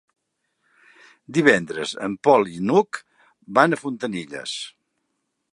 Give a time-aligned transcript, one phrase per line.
[1.37, 3.03] Divendres en Pol i n'Hug
[3.59, 4.59] van a Fontanilles.